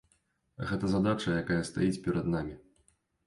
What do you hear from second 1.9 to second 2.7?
перад намі.